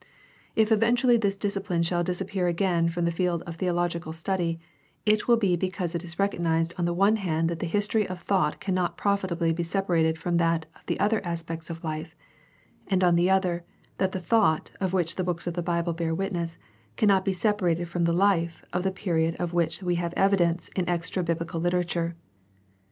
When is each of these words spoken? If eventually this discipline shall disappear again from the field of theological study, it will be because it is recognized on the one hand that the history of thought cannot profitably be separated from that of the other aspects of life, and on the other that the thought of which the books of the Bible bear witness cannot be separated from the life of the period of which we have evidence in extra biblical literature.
If 0.55 0.71
eventually 0.71 1.15
this 1.17 1.37
discipline 1.37 1.83
shall 1.83 2.03
disappear 2.03 2.47
again 2.47 2.89
from 2.89 3.05
the 3.05 3.11
field 3.11 3.43
of 3.43 3.57
theological 3.57 4.13
study, 4.13 4.57
it 5.05 5.27
will 5.27 5.37
be 5.37 5.55
because 5.55 5.93
it 5.93 6.03
is 6.03 6.17
recognized 6.17 6.73
on 6.75 6.85
the 6.85 6.93
one 6.95 7.17
hand 7.17 7.49
that 7.51 7.59
the 7.59 7.67
history 7.67 8.09
of 8.09 8.19
thought 8.19 8.59
cannot 8.59 8.97
profitably 8.97 9.53
be 9.53 9.61
separated 9.61 10.17
from 10.17 10.37
that 10.37 10.65
of 10.75 10.83
the 10.87 10.99
other 10.99 11.21
aspects 11.23 11.69
of 11.69 11.83
life, 11.83 12.15
and 12.87 13.03
on 13.03 13.15
the 13.15 13.29
other 13.29 13.63
that 13.99 14.11
the 14.11 14.19
thought 14.19 14.71
of 14.81 14.91
which 14.91 15.17
the 15.17 15.23
books 15.23 15.45
of 15.45 15.53
the 15.53 15.61
Bible 15.61 15.93
bear 15.93 16.15
witness 16.15 16.57
cannot 16.97 17.23
be 17.23 17.31
separated 17.31 17.87
from 17.87 18.01
the 18.01 18.11
life 18.11 18.65
of 18.73 18.81
the 18.81 18.89
period 18.91 19.35
of 19.39 19.53
which 19.53 19.83
we 19.83 19.97
have 20.01 20.15
evidence 20.17 20.69
in 20.69 20.89
extra 20.89 21.21
biblical 21.21 21.61
literature. 21.61 22.15